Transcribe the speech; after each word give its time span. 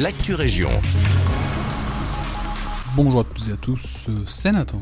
l'actu 0.00 0.34
région. 0.34 0.70
Bonjour 2.96 3.20
à 3.20 3.24
toutes 3.24 3.48
et 3.48 3.52
à 3.52 3.56
tous, 3.56 4.06
c'est 4.26 4.50
Nathan. 4.50 4.80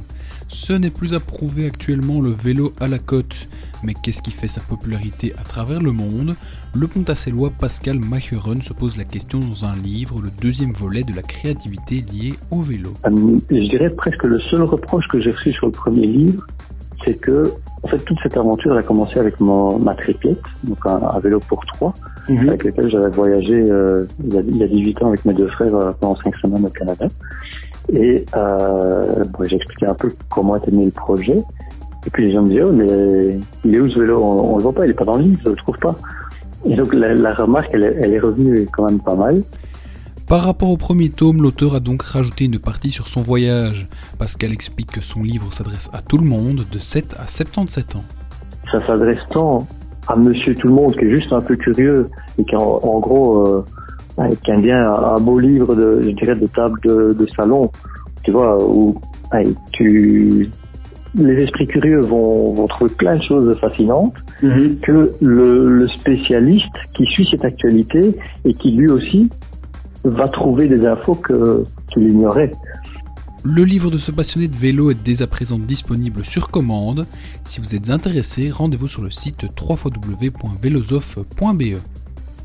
Ce 0.49 0.73
n'est 0.73 0.91
plus 0.91 1.15
approuvé 1.15 1.67
actuellement 1.67 2.21
le 2.21 2.31
vélo 2.31 2.73
à 2.81 2.89
la 2.89 2.99
côte. 2.99 3.47
Mais 3.85 3.95
qu'est-ce 3.95 4.23
qui 4.23 4.31
fait 4.31 4.49
sa 4.49 4.61
popularité 4.61 5.35
à 5.39 5.43
travers 5.43 5.81
le 5.81 5.93
monde? 5.93 6.35
Le 6.75 6.87
pontassellois 6.87 7.51
Pascal 7.51 7.99
Macheren 7.99 8.63
se 8.63 8.73
pose 8.73 8.97
la 8.97 9.05
question 9.05 9.41
dans 9.41 9.65
un 9.65 9.75
livre, 9.75 10.21
le 10.23 10.31
deuxième 10.41 10.73
volet 10.73 11.03
de 11.03 11.13
la 11.15 11.23
créativité 11.23 12.05
liée 12.13 12.35
au 12.51 12.63
vélo. 12.63 12.95
Euh, 13.07 13.39
je 13.51 13.69
dirais 13.69 13.91
presque 13.91 14.23
le 14.23 14.41
seul 14.41 14.63
reproche 14.63 15.09
que 15.09 15.21
j'ai 15.21 15.31
reçu 15.31 15.53
sur 15.53 15.67
le 15.67 15.73
premier 15.73 16.07
livre, 16.07 16.47
c'est 17.05 17.21
que 17.21 17.53
en 17.83 17.89
fait 17.89 17.99
toute 17.99 18.19
cette 18.23 18.37
aventure 18.37 18.77
a 18.77 18.83
commencé 18.83 19.19
avec 19.19 19.41
mon, 19.41 19.79
ma 19.79 19.95
triplette, 19.95 20.43
donc 20.65 20.79
un, 20.85 21.19
vélo 21.21 21.41
pour 21.41 21.65
trois, 21.67 21.93
mhm. 22.29 22.49
avec 22.49 22.65
lequel 22.65 22.91
j'avais 22.91 23.11
voyagé 23.11 23.65
euh, 23.69 24.05
il, 24.25 24.35
y 24.35 24.39
a, 24.39 24.41
il, 24.41 24.57
y 24.57 24.63
a, 24.63 24.67
18 24.67 25.03
ans 25.03 25.09
avec 25.09 25.25
mes 25.25 25.35
deux 25.35 25.49
frères 25.49 25.75
euh, 25.75 25.93
pendant 25.99 26.17
cinq 26.23 26.35
semaines 26.37 26.65
au 26.65 26.71
Canada. 26.71 27.07
Et 27.93 28.25
euh, 28.37 29.25
bon, 29.25 29.45
j'ai 29.45 29.57
expliqué 29.57 29.87
un 29.87 29.95
peu 29.95 30.11
comment 30.31 30.57
était 30.57 30.71
né 30.71 30.85
le 30.85 30.91
projet. 30.91 31.37
Et 32.07 32.11
puis 32.11 32.27
les 32.27 32.33
gens 32.33 32.43
me 32.43 32.49
disaient, 32.49 32.63
oh, 32.63 32.73
mais 32.73 33.39
il 33.65 33.75
est 33.75 33.81
où 33.81 33.91
ce 33.91 33.99
vélo? 33.99 34.21
On, 34.23 34.55
on, 34.55 34.57
le 34.57 34.63
voit 34.63 34.73
pas, 34.73 34.87
il 34.87 34.91
est 34.91 34.95
pas 34.95 35.05
dans 35.05 35.17
le 35.17 35.23
livre, 35.23 35.41
je 35.45 35.51
le 35.51 35.57
trouve 35.57 35.79
pas. 35.79 35.95
Et 36.65 36.75
donc 36.75 36.95
la, 36.95 37.15
la 37.15 37.35
remarque, 37.35 37.71
elle, 37.73 37.97
elle, 38.01 38.15
est 38.15 38.21
revenue 38.21 38.67
quand 38.73 38.87
même 38.89 39.01
pas 39.01 39.17
mal. 39.17 39.43
Par 40.33 40.45
rapport 40.45 40.71
au 40.71 40.79
premier 40.79 41.11
tome, 41.11 41.43
l'auteur 41.43 41.75
a 41.75 41.81
donc 41.81 42.01
rajouté 42.01 42.47
une 42.47 42.59
partie 42.59 42.91
sur 42.91 43.07
son 43.07 43.21
voyage, 43.21 43.87
parce 44.19 44.35
qu'elle 44.35 44.55
explique 44.55 44.91
que 44.91 45.03
son 45.03 45.23
livre 45.23 45.53
s'adresse 45.53 45.91
à 45.93 46.01
tout 46.01 46.17
le 46.17 46.25
monde 46.25 46.63
de 46.73 46.79
7 46.79 47.17
à 47.21 47.27
77 47.27 47.97
ans. 47.97 48.05
Ça 48.73 48.83
s'adresse 48.83 49.21
tant 49.31 49.59
à 50.09 50.17
monsieur 50.17 50.55
tout 50.55 50.69
le 50.69 50.73
monde 50.73 50.95
qui 50.95 51.01
est 51.01 51.11
juste 51.11 51.31
un 51.35 51.43
peu 51.43 51.55
curieux 51.55 52.09
et 52.39 52.47
qui 52.47 52.57
en, 52.57 52.63
en 52.63 52.99
gros 52.99 53.47
euh, 53.47 53.65
qui 54.43 54.53
aime 54.53 54.63
bien 54.63 54.91
un, 54.91 55.21
beau 55.21 55.39
livre 55.39 55.75
de, 55.75 56.01
je 56.01 56.09
dirais, 56.13 56.35
de 56.35 56.47
table 56.47 56.81
de, 56.83 57.13
de 57.13 57.27
salon, 57.27 57.71
tu 58.25 58.31
vois, 58.31 58.57
où 58.65 58.99
tu 59.73 60.49
les 61.15 61.43
esprits 61.43 61.67
curieux 61.67 62.01
vont, 62.01 62.55
vont 62.55 62.67
trouver 62.69 62.95
plein 62.95 63.17
de 63.17 63.23
choses 63.23 63.55
fascinantes 63.61 64.17
mhm. 64.43 64.79
que 64.79 65.13
le, 65.21 65.67
le, 65.67 65.89
spécialiste 65.89 66.73
qui 66.95 67.05
suit 67.05 67.29
cette 67.31 67.45
actualité 67.45 68.17
et 68.47 68.55
qui 68.55 68.71
lui 68.71 68.89
aussi 68.89 69.29
va 70.05 70.29
trouver 70.29 70.69
des 70.69 70.87
infos 70.87 71.15
que 71.15 71.65
qu'il 71.89 72.05
ignorait. 72.05 72.51
Le 73.45 73.65
livre 73.65 73.91
de 73.91 73.99
ce 73.99 74.13
passionné 74.13 74.47
de 74.47 74.57
vélo 74.57 74.93
est 74.93 75.03
dès 75.03 75.21
à 75.21 75.27
présent 75.27 75.59
disponible 75.59 76.25
sur 76.25 76.49
commande. 76.49 77.07
Si 77.45 77.61
vous 77.61 77.75
êtes 77.75 77.91
intéressé, 77.91 78.51
rendez-vous 78.51 78.87
sur 78.87 79.03
le 79.03 79.11
site 79.11 79.47
www.velosof.be. 79.61 80.03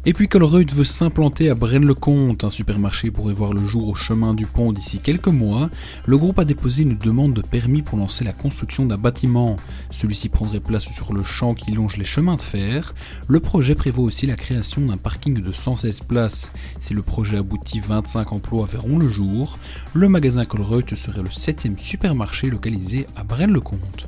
Et 0.09 0.13
puis 0.13 0.29
Colruyt 0.29 0.67
veut 0.73 0.85
s'implanter 0.85 1.49
à 1.49 1.53
Braine-le-Comte, 1.53 2.45
un 2.45 2.49
supermarché 2.49 3.11
pourrait 3.11 3.33
voir 3.33 3.51
le 3.51 3.65
jour 3.65 3.89
au 3.89 3.93
chemin 3.93 4.33
du 4.33 4.45
pont 4.45 4.71
d'ici 4.71 4.99
quelques 4.99 5.27
mois. 5.27 5.69
Le 6.05 6.17
groupe 6.17 6.39
a 6.39 6.45
déposé 6.45 6.83
une 6.83 6.97
demande 6.97 7.33
de 7.33 7.41
permis 7.41 7.81
pour 7.81 7.97
lancer 7.97 8.23
la 8.23 8.31
construction 8.31 8.85
d'un 8.85 8.97
bâtiment. 8.97 9.57
Celui-ci 9.91 10.29
prendrait 10.29 10.61
place 10.61 10.85
sur 10.85 11.13
le 11.13 11.23
champ 11.23 11.53
qui 11.53 11.73
longe 11.73 11.97
les 11.97 12.05
chemins 12.05 12.37
de 12.37 12.41
fer. 12.41 12.95
Le 13.27 13.41
projet 13.41 13.75
prévoit 13.75 14.05
aussi 14.05 14.27
la 14.27 14.37
création 14.37 14.85
d'un 14.85 14.95
parking 14.95 15.43
de 15.43 15.51
116 15.51 15.99
places. 16.03 16.53
Si 16.79 16.93
le 16.93 17.01
projet 17.01 17.35
aboutit, 17.35 17.81
25 17.81 18.31
emplois 18.31 18.65
verront 18.65 18.99
le 18.99 19.09
jour. 19.09 19.59
Le 19.93 20.07
magasin 20.07 20.45
Colruyt 20.45 20.95
serait 20.95 21.21
le 21.21 21.31
septième 21.31 21.77
supermarché 21.77 22.49
localisé 22.49 23.07
à 23.17 23.25
Braine-le-Comte. 23.25 24.07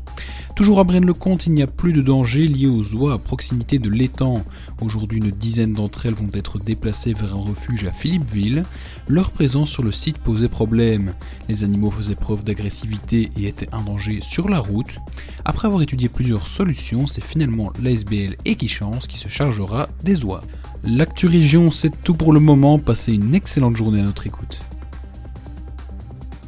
Toujours 0.60 0.82
à 0.82 0.84
Braine-le-Comte, 0.84 1.46
il 1.46 1.54
n'y 1.54 1.62
a 1.62 1.68
plus 1.68 1.94
de 1.94 2.02
danger 2.02 2.46
lié 2.46 2.68
aux 2.68 2.94
oies 2.94 3.14
à 3.14 3.18
proximité 3.18 3.80
de 3.80 3.90
l'étang. 3.90 4.44
Aujourd'hui, 4.82 5.20
une 5.20 5.32
dizaine 5.32 5.72
d'entre 5.72 6.06
elles 6.06 6.14
vont 6.14 6.28
être 6.34 6.60
déplacées 6.60 7.14
vers 7.14 7.34
un 7.34 7.40
refuge 7.40 7.86
à 7.86 7.94
Philippeville. 7.94 8.66
Leur 9.08 9.32
présence 9.32 9.70
sur 9.70 9.84
le 9.84 9.94
site 9.94 10.18
posait 10.18 10.50
problème. 10.50 11.14
Les 11.48 11.64
animaux 11.64 11.92
faisaient 11.92 12.14
preuve 12.14 12.44
d'agressivité 12.44 13.32
et 13.38 13.48
étaient 13.48 13.70
un 13.72 13.84
danger 13.84 14.20
sur 14.20 14.50
la 14.50 14.60
route. 14.60 14.98
Après 15.46 15.68
avoir 15.68 15.82
étudié 15.82 16.10
plusieurs 16.10 16.46
solutions, 16.46 17.08
c'est 17.08 17.24
finalement 17.24 17.72
l'ASBL 17.82 18.36
Equichance 18.44 19.08
qui 19.08 19.18
se 19.18 19.30
chargera 19.30 19.88
des 20.04 20.26
oies. 20.26 20.44
L'actu 20.84 21.28
région, 21.28 21.72
c'est 21.72 22.04
tout 22.04 22.16
pour 22.16 22.34
le 22.34 22.42
moment. 22.42 22.80
Passez 22.80 23.14
une 23.14 23.34
excellente 23.34 23.78
journée 23.78 24.02
à 24.02 24.04
notre 24.04 24.28
écoute. 24.28 24.60